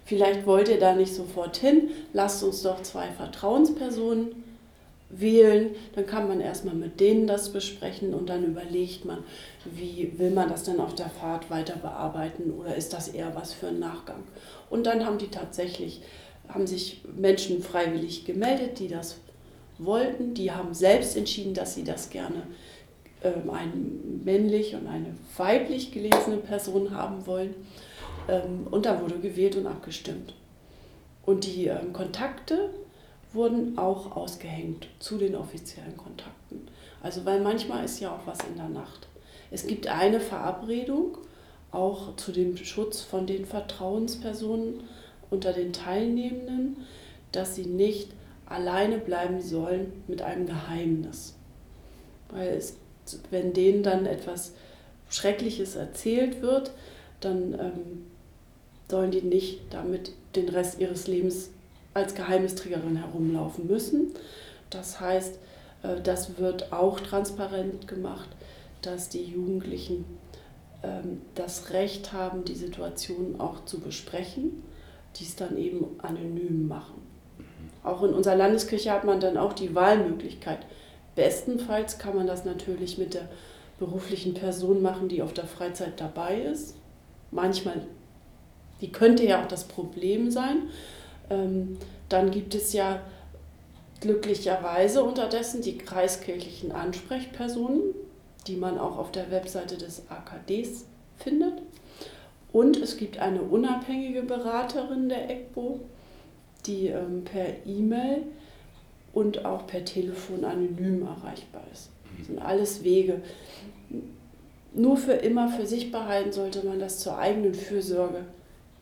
[0.06, 4.44] Vielleicht wollt ihr da nicht sofort hin, lasst uns doch zwei Vertrauenspersonen
[5.10, 5.76] wählen.
[5.96, 9.24] Dann kann man erstmal mit denen das besprechen und dann überlegt man,
[9.66, 13.54] wie will man das dann auf der Fahrt weiter bearbeiten oder ist das eher was
[13.54, 14.24] für einen Nachgang.
[14.70, 16.02] Und dann haben die tatsächlich,
[16.50, 19.18] haben sich Menschen freiwillig gemeldet, die das
[19.78, 20.34] wollten.
[20.34, 22.44] Die haben selbst entschieden, dass sie das gerne
[23.24, 23.74] ähm, eine
[24.24, 27.56] männlich und eine weiblich gelesene Person haben wollen.
[28.28, 30.34] Ähm, und da wurde gewählt und abgestimmt.
[31.26, 32.70] Und die ähm, Kontakte
[33.34, 36.68] wurden auch ausgehängt zu den offiziellen Kontakten.
[37.02, 39.08] Also weil manchmal ist ja auch was in der Nacht.
[39.52, 41.18] Es gibt eine Verabredung,
[41.72, 44.82] auch zu dem Schutz von den Vertrauenspersonen
[45.30, 46.78] unter den Teilnehmenden,
[47.32, 48.12] dass sie nicht
[48.46, 51.36] alleine bleiben sollen mit einem Geheimnis.
[52.30, 52.78] Weil es
[53.32, 54.54] wenn denen dann etwas
[55.10, 56.72] Schreckliches erzählt wird,
[57.20, 58.06] dann ähm,
[58.90, 61.50] sollen die nicht damit den Rest ihres Lebens
[61.94, 64.14] als Geheimnisträgerin herumlaufen müssen.
[64.70, 65.40] Das heißt,
[65.84, 68.30] äh, das wird auch transparent gemacht,
[68.82, 70.06] dass die Jugendlichen
[70.84, 74.64] ähm, das Recht haben, die Situation auch zu besprechen,
[75.20, 77.02] dies dann eben anonym machen.
[77.84, 80.60] Auch in unserer Landeskirche hat man dann auch die Wahlmöglichkeit,
[81.18, 83.28] Bestenfalls kann man das natürlich mit der
[83.80, 86.76] beruflichen Person machen, die auf der Freizeit dabei ist.
[87.32, 87.82] Manchmal,
[88.82, 90.70] die könnte ja auch das Problem sein.
[91.32, 91.78] Ähm,
[92.08, 93.02] dann gibt es ja
[94.00, 97.96] glücklicherweise unterdessen die kreiskirchlichen Ansprechpersonen,
[98.46, 100.86] die man auch auf der Webseite des AKDs
[101.18, 101.64] findet.
[102.54, 105.80] Und es gibt eine unabhängige Beraterin der EGBO,
[106.68, 108.22] die ähm, per E-Mail
[109.14, 111.90] und auch per Telefon anonym erreichbar ist.
[112.18, 113.22] Das sind alles Wege.
[114.74, 118.26] Nur für immer für sich behalten sollte man das zur eigenen Fürsorge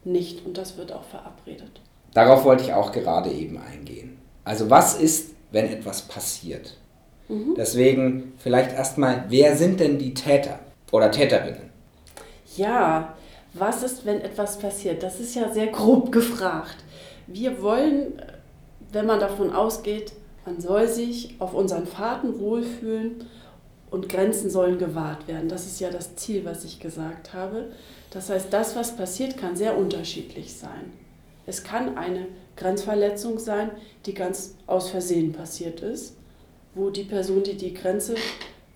[0.04, 1.82] nicht und das wird auch verabredet.
[2.14, 4.18] Darauf wollte ich auch gerade eben eingehen.
[4.44, 6.78] Also was ist, wenn etwas passiert?
[7.28, 7.56] Mhm.
[7.58, 10.60] Deswegen vielleicht erstmal, wer sind denn die Täter
[10.92, 11.70] oder Täterinnen?
[12.56, 13.16] Ja,
[13.54, 15.02] was ist, wenn etwas passiert?
[15.02, 16.78] Das ist ja sehr grob gefragt.
[17.28, 18.22] Wir wollen,
[18.96, 20.14] wenn man davon ausgeht,
[20.46, 23.28] man soll sich auf unseren Fahrten wohlfühlen
[23.92, 25.50] und Grenzen sollen gewahrt werden.
[25.50, 27.74] Das ist ja das Ziel, was ich gesagt habe.
[28.12, 30.94] Das heißt, das, was passiert, kann sehr unterschiedlich sein.
[31.46, 33.72] Es kann eine Grenzverletzung sein,
[34.06, 36.16] die ganz aus Versehen passiert ist,
[36.74, 38.16] wo die Person, die die Grenze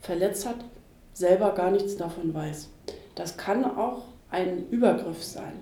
[0.02, 0.58] verletzt hat,
[1.14, 2.68] selber gar nichts davon weiß.
[3.16, 5.54] Das kann auch ein Übergriff sein.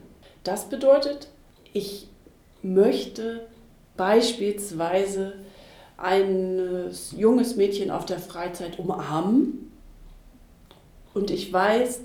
[0.44, 1.28] Das bedeutet,
[1.74, 2.10] ich
[2.64, 3.46] möchte
[3.98, 5.34] beispielsweise
[5.98, 9.72] ein junges Mädchen auf der Freizeit umarmen
[11.14, 12.02] und ich weiß,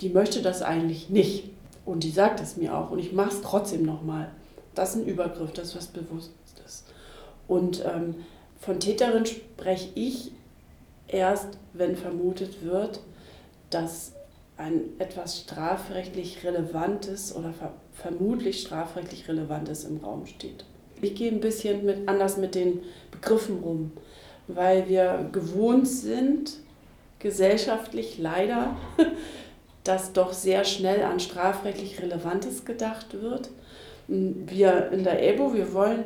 [0.00, 1.50] die möchte das eigentlich nicht.
[1.84, 4.30] Und die sagt es mir auch und ich mache es trotzdem nochmal.
[4.74, 6.84] Das ist ein Übergriff, das ist was Bewusstes.
[7.46, 8.16] Und ähm,
[8.58, 10.32] von Täterin spreche ich
[11.06, 13.00] erst, wenn vermutet wird,
[13.70, 14.12] dass
[14.56, 20.64] ein etwas strafrechtlich Relevantes oder ver vermutlich strafrechtlich Relevantes im Raum steht.
[21.04, 23.92] Ich gehe ein bisschen mit, anders mit den Begriffen rum,
[24.48, 26.54] weil wir gewohnt sind,
[27.18, 28.74] gesellschaftlich leider,
[29.84, 33.50] dass doch sehr schnell an strafrechtlich Relevantes gedacht wird.
[34.08, 36.04] Wir in der EBO, wir wollen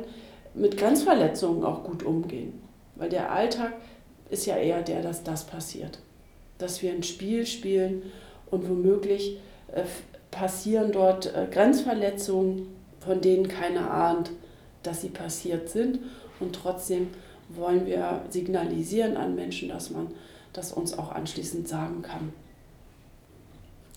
[0.53, 2.61] mit Grenzverletzungen auch gut umgehen,
[2.95, 3.73] weil der Alltag
[4.29, 5.99] ist ja eher der, dass das passiert.
[6.57, 8.03] Dass wir ein Spiel spielen
[8.51, 9.39] und womöglich
[9.73, 9.83] äh,
[10.29, 12.67] passieren dort äh, Grenzverletzungen,
[12.99, 14.31] von denen keiner ahnt,
[14.83, 15.99] dass sie passiert sind.
[16.39, 17.07] Und trotzdem
[17.49, 20.07] wollen wir signalisieren an Menschen, dass man
[20.53, 22.33] das uns auch anschließend sagen kann.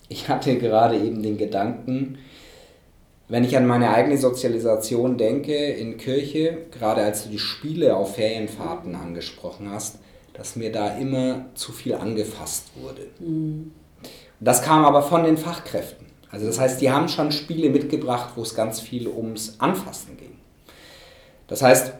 [0.09, 2.17] Ich hatte gerade eben den Gedanken,
[3.29, 8.15] wenn ich an meine eigene Sozialisation denke in Kirche, gerade als du die Spiele auf
[8.15, 9.99] Ferienfahrten angesprochen hast,
[10.33, 13.07] dass mir da immer zu viel angefasst wurde.
[13.19, 13.71] Mhm.
[14.39, 16.07] Das kam aber von den Fachkräften.
[16.29, 20.22] Also das heißt, die haben schon Spiele mitgebracht, wo es ganz viel ums Anfassen ging.
[21.47, 21.93] Das heißt,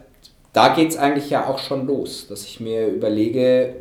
[0.52, 3.76] da geht es eigentlich ja auch schon los, dass ich mir überlege,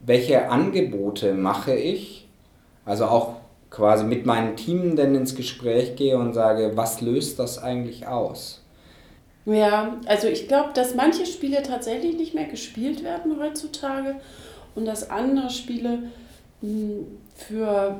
[0.00, 2.28] welche Angebote mache ich,
[2.84, 3.36] also auch
[3.70, 8.62] quasi mit meinem Team dann ins Gespräch gehe und sage, was löst das eigentlich aus?
[9.44, 14.16] Ja, also ich glaube, dass manche Spiele tatsächlich nicht mehr gespielt werden heutzutage
[14.74, 16.10] und dass andere Spiele
[16.60, 17.96] hm, für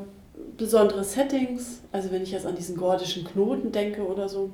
[0.57, 4.51] besondere Settings, also wenn ich jetzt an diesen gordischen Knoten denke oder so.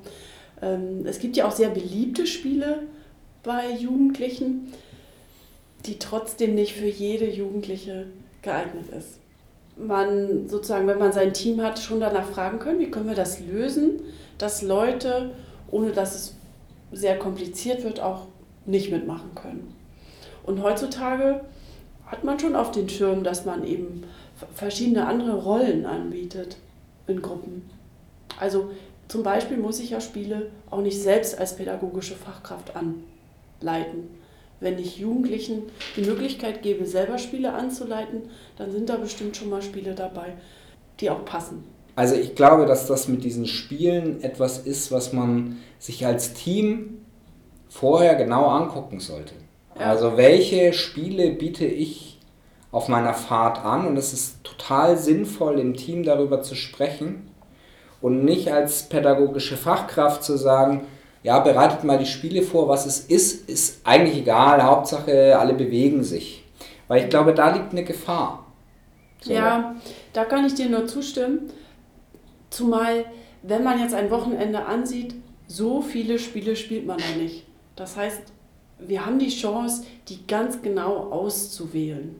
[0.62, 2.82] Ähm, es gibt ja auch sehr beliebte Spiele
[3.42, 4.72] bei Jugendlichen,
[5.86, 8.06] die trotzdem nicht für jede Jugendliche
[8.42, 9.18] geeignet ist.
[9.76, 13.40] Man sozusagen, wenn man sein Team hat, schon danach fragen können, wie können wir das
[13.40, 14.00] lösen,
[14.38, 15.32] dass Leute,
[15.70, 16.34] ohne dass es
[16.92, 18.26] sehr kompliziert wird, auch
[18.66, 19.74] nicht mitmachen können.
[20.44, 21.40] Und heutzutage
[22.06, 24.04] hat man schon auf den Schirm, dass man eben
[24.54, 26.56] verschiedene andere Rollen anbietet
[27.06, 27.68] in Gruppen.
[28.38, 28.70] Also
[29.08, 34.08] zum Beispiel muss ich ja Spiele auch nicht selbst als pädagogische Fachkraft anleiten.
[34.60, 35.64] Wenn ich Jugendlichen
[35.96, 38.22] die Möglichkeit gebe, selber Spiele anzuleiten,
[38.56, 40.34] dann sind da bestimmt schon mal Spiele dabei,
[41.00, 41.64] die auch passen.
[41.96, 47.02] Also ich glaube, dass das mit diesen Spielen etwas ist, was man sich als Team
[47.68, 49.34] vorher genau angucken sollte.
[49.78, 49.90] Ja.
[49.90, 52.18] Also welche Spiele biete ich
[52.72, 57.28] auf meiner Fahrt an und es ist total sinnvoll, im Team darüber zu sprechen
[58.04, 60.86] und nicht als pädagogische Fachkraft zu sagen,
[61.22, 66.04] ja, bereitet mal die Spiele vor, was es ist, ist eigentlich egal, Hauptsache alle bewegen
[66.04, 66.44] sich.
[66.86, 68.44] Weil ich glaube, da liegt eine Gefahr.
[69.22, 69.32] So.
[69.32, 69.76] Ja,
[70.12, 71.50] da kann ich dir nur zustimmen.
[72.50, 73.06] Zumal,
[73.42, 75.14] wenn man jetzt ein Wochenende ansieht,
[75.46, 77.46] so viele Spiele spielt man da nicht.
[77.74, 78.20] Das heißt,
[78.80, 82.16] wir haben die Chance, die ganz genau auszuwählen.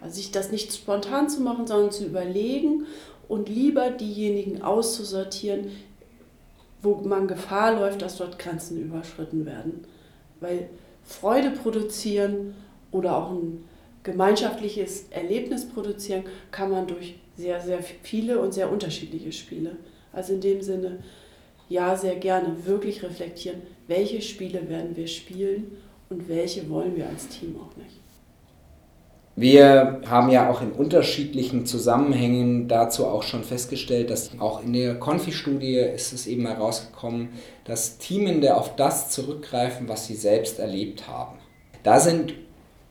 [0.00, 2.86] Also sich das nicht spontan zu machen, sondern zu überlegen
[3.28, 5.70] und lieber diejenigen auszusortieren,
[6.82, 9.84] wo man Gefahr läuft, dass dort Grenzen überschritten werden.
[10.40, 10.68] Weil
[11.02, 12.54] Freude produzieren
[12.92, 13.64] oder auch ein
[14.02, 19.76] gemeinschaftliches Erlebnis produzieren kann man durch sehr, sehr viele und sehr unterschiedliche Spiele.
[20.12, 20.98] Also in dem Sinne,
[21.68, 25.76] ja, sehr gerne wirklich reflektieren, welche Spiele werden wir spielen
[26.08, 28.05] und welche wollen wir als Team auch nicht.
[29.38, 34.98] Wir haben ja auch in unterschiedlichen Zusammenhängen dazu auch schon festgestellt, dass auch in der
[34.98, 37.28] Konfi-Studie ist es eben herausgekommen,
[37.64, 41.36] dass Teamende auf das zurückgreifen, was sie selbst erlebt haben.
[41.82, 42.32] Da sind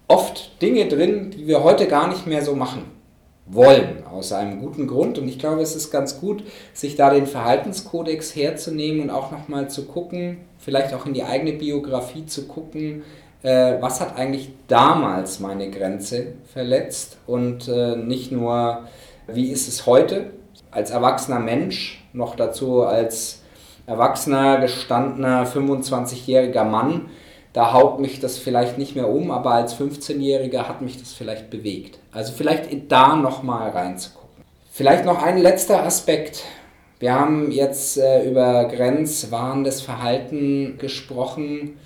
[0.07, 2.83] oft Dinge drin, die wir heute gar nicht mehr so machen
[3.47, 5.17] wollen, aus einem guten Grund.
[5.17, 9.69] Und ich glaube, es ist ganz gut, sich da den Verhaltenskodex herzunehmen und auch nochmal
[9.71, 13.03] zu gucken, vielleicht auch in die eigene Biografie zu gucken,
[13.45, 18.87] äh, was hat eigentlich damals meine Grenze verletzt und äh, nicht nur,
[19.27, 20.31] wie ist es heute
[20.71, 23.43] als erwachsener Mensch, noch dazu als
[23.87, 27.09] erwachsener, gestandener, 25-jähriger Mann,
[27.53, 31.49] da haut mich das vielleicht nicht mehr um, aber als 15-Jähriger hat mich das vielleicht
[31.49, 31.99] bewegt.
[32.11, 34.43] Also vielleicht da nochmal reinzugucken.
[34.71, 36.43] Vielleicht noch ein letzter Aspekt.
[36.99, 41.77] Wir haben jetzt äh, über grenzwahrendes Verhalten gesprochen.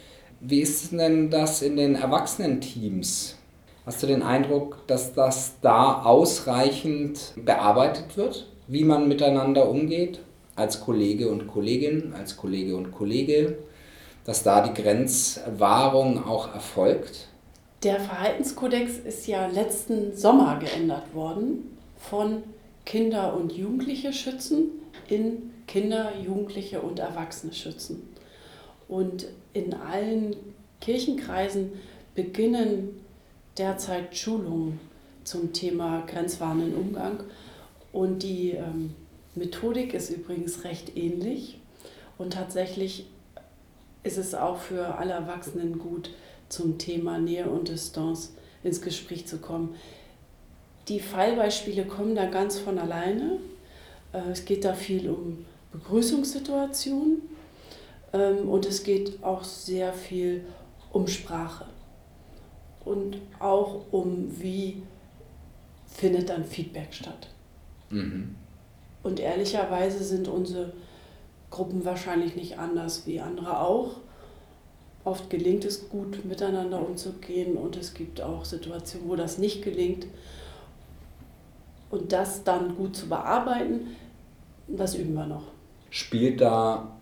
[0.41, 3.35] Wie ist denn das in den Erwachsenenteams?
[3.85, 10.19] Hast du den Eindruck, dass das da ausreichend bearbeitet wird, wie man miteinander umgeht,
[10.55, 13.57] als Kollege und Kollegin, als Kollege und Kollege,
[14.23, 17.27] dass da die Grenzwahrung auch erfolgt?
[17.83, 22.43] Der Verhaltenskodex ist ja letzten Sommer geändert worden von
[22.85, 24.69] Kinder und Jugendliche schützen
[25.09, 28.08] in Kinder, Jugendliche und Erwachsene schützen.
[28.89, 30.35] Und in allen
[30.81, 31.71] Kirchenkreisen
[32.15, 32.99] beginnen
[33.57, 34.79] derzeit Schulungen
[35.23, 37.19] zum Thema grenzwahrenden Umgang.
[37.93, 38.95] Und die ähm,
[39.35, 41.59] Methodik ist übrigens recht ähnlich.
[42.17, 43.05] Und tatsächlich
[44.03, 46.09] ist es auch für alle Erwachsenen gut,
[46.49, 49.75] zum Thema Nähe und Distanz ins Gespräch zu kommen.
[50.87, 53.39] Die Fallbeispiele kommen da ganz von alleine.
[54.13, 57.21] Äh, es geht da viel um Begrüßungssituationen
[58.11, 60.45] und es geht auch sehr viel
[60.91, 61.65] um Sprache
[62.85, 64.81] und auch um, wie
[65.85, 67.29] findet dann Feedback statt.
[67.89, 68.35] Mhm.
[69.03, 70.73] Und ehrlicherweise sind unsere
[71.51, 73.97] Gruppen wahrscheinlich nicht anders wie andere auch.
[75.03, 80.07] Oft gelingt es gut, miteinander umzugehen und es gibt auch Situationen, wo das nicht gelingt.
[81.89, 83.95] Und das dann gut zu bearbeiten,
[84.67, 85.45] das üben wir noch.
[85.89, 86.98] Spielt da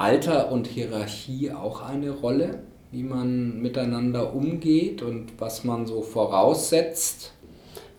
[0.00, 7.34] Alter und Hierarchie auch eine Rolle, wie man miteinander umgeht und was man so voraussetzt?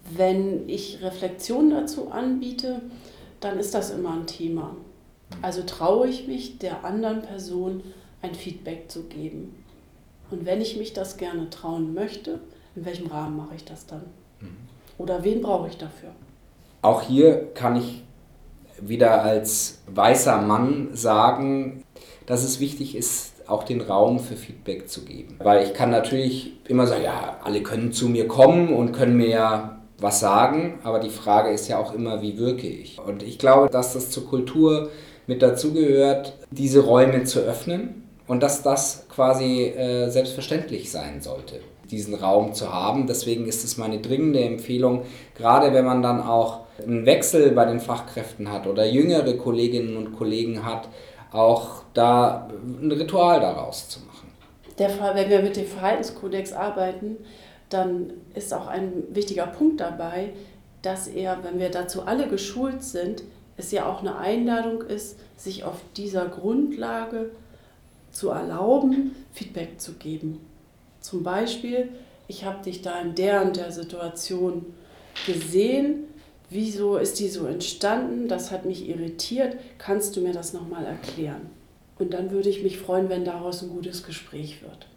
[0.10, 2.82] Wenn ich Reflexionen dazu anbiete,
[3.40, 4.76] dann ist das immer ein Thema.
[5.44, 7.84] Also traue ich mich, der anderen Person
[8.24, 9.64] ein Feedback zu geben.
[10.32, 12.40] Und wenn ich mich das gerne trauen möchte,
[12.76, 14.06] in welchem Rahmen mache ich das dann?
[14.40, 14.58] Mhm.
[14.98, 16.10] Oder wen brauche ich dafür?
[16.82, 18.02] Auch hier kann ich
[18.82, 21.84] wieder als weißer Mann sagen,
[22.26, 25.38] dass es wichtig ist, auch den Raum für Feedback zu geben.
[25.44, 29.78] Weil ich kann natürlich immer sagen, ja, alle können zu mir kommen und können mir
[30.00, 33.00] was sagen, aber die Frage ist ja auch immer, wie wirke ich?
[33.00, 34.90] Und ich glaube, dass das zur Kultur
[35.28, 41.60] mit dazugehört, diese Räume zu öffnen und dass das quasi äh, selbstverständlich sein sollte,
[41.90, 43.06] diesen Raum zu haben.
[43.06, 45.04] Deswegen ist es meine dringende Empfehlung,
[45.36, 50.18] gerade wenn man dann auch einen Wechsel bei den Fachkräften hat oder jüngere Kolleginnen und
[50.18, 50.88] Kollegen hat,
[51.32, 54.32] auch da ein Ritual daraus zu machen.
[54.78, 57.18] Der Fall, wenn wir mit dem Verhaltenskodex arbeiten,
[57.70, 60.34] dann ist auch ein wichtiger Punkt dabei,
[60.82, 63.24] dass er, wenn wir dazu alle geschult sind,
[63.58, 67.32] es ja auch eine Einladung ist, sich auf dieser Grundlage
[68.12, 70.46] zu erlauben, Feedback zu geben.
[71.00, 71.90] Zum Beispiel,
[72.28, 74.66] ich habe dich da in der und der Situation
[75.26, 76.06] gesehen,
[76.52, 81.50] wieso ist die so entstanden, das hat mich irritiert, kannst du mir das nochmal erklären?
[81.98, 84.88] Und dann würde ich mich freuen, wenn daraus ein gutes Gespräch wird.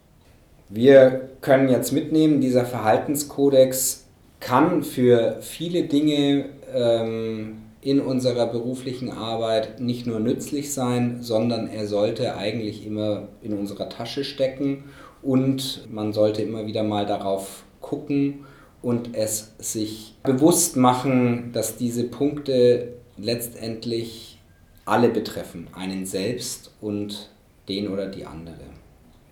[0.69, 4.05] Wir können jetzt mitnehmen, dieser Verhaltenskodex
[4.39, 11.87] kann für viele Dinge ähm, in unserer beruflichen Arbeit nicht nur nützlich sein, sondern er
[11.87, 14.85] sollte eigentlich immer in unserer Tasche stecken
[15.21, 18.45] und man sollte immer wieder mal darauf gucken
[18.85, 24.37] und es sich bewusst machen, dass diese Punkte letztendlich
[24.85, 27.31] alle betreffen, einen selbst und
[27.67, 28.61] den oder die andere.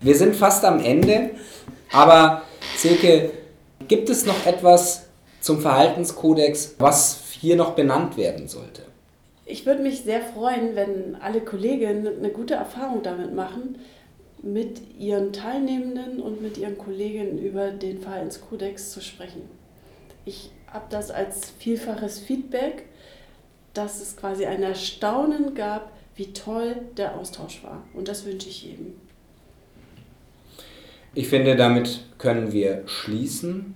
[0.00, 1.30] Wir sind fast am Ende,
[1.92, 2.42] aber
[2.76, 3.30] Silke,
[3.86, 5.06] gibt es noch etwas
[5.40, 8.82] zum Verhaltenskodex, was hier noch benannt werden sollte?
[9.46, 13.78] Ich würde mich sehr freuen, wenn alle Kolleginnen eine gute Erfahrung damit machen,
[14.44, 19.42] mit ihren Teilnehmenden und mit ihren Kolleginnen über den Verhaltenskodex zu sprechen.
[20.24, 22.84] Ich habe das als vielfaches Feedback,
[23.72, 27.82] dass es quasi ein Erstaunen gab, wie toll der Austausch war.
[27.94, 28.94] Und das wünsche ich jedem.
[31.14, 33.74] Ich finde, damit können wir schließen.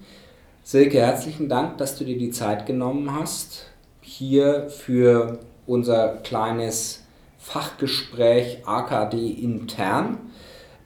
[0.65, 3.67] Silke, herzlichen Dank, dass du dir die Zeit genommen hast,
[4.01, 7.05] hier für unser kleines
[7.39, 10.19] Fachgespräch AKD intern.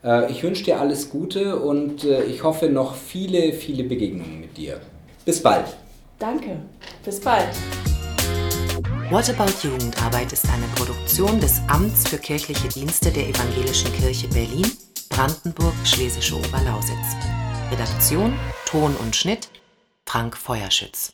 [0.05, 4.57] Äh, ich wünsche dir alles Gute und äh, ich hoffe noch viele, viele Begegnungen mit
[4.57, 4.81] dir.
[5.25, 5.67] Bis bald.
[6.19, 6.59] Danke.
[7.05, 7.49] Bis bald.
[9.11, 14.71] What About Jugendarbeit ist eine Produktion des Amts für kirchliche Dienste der Evangelischen Kirche Berlin
[15.11, 17.17] Brandenburg-Schlesische Oberlausitz.
[17.71, 18.33] Redaktion,
[18.67, 19.49] Ton und Schnitt
[20.07, 21.11] Frank Feuerschütz